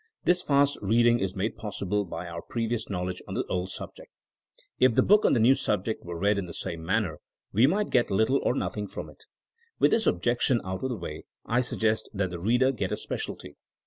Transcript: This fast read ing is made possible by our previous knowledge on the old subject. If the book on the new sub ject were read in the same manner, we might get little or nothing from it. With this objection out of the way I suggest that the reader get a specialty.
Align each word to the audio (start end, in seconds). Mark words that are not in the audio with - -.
This 0.23 0.41
fast 0.41 0.79
read 0.81 1.05
ing 1.05 1.19
is 1.19 1.35
made 1.35 1.57
possible 1.57 2.05
by 2.05 2.27
our 2.27 2.41
previous 2.41 2.89
knowledge 2.89 3.21
on 3.27 3.35
the 3.35 3.45
old 3.45 3.69
subject. 3.69 4.09
If 4.79 4.95
the 4.95 5.03
book 5.03 5.25
on 5.25 5.33
the 5.33 5.39
new 5.39 5.53
sub 5.53 5.85
ject 5.85 6.03
were 6.03 6.17
read 6.17 6.39
in 6.39 6.47
the 6.47 6.55
same 6.55 6.83
manner, 6.83 7.19
we 7.53 7.67
might 7.67 7.91
get 7.91 8.09
little 8.09 8.39
or 8.41 8.55
nothing 8.55 8.87
from 8.87 9.11
it. 9.11 9.25
With 9.77 9.91
this 9.91 10.07
objection 10.07 10.59
out 10.65 10.83
of 10.83 10.89
the 10.89 10.95
way 10.97 11.25
I 11.45 11.61
suggest 11.61 12.09
that 12.15 12.31
the 12.31 12.39
reader 12.39 12.71
get 12.71 12.91
a 12.91 12.97
specialty. 12.97 13.57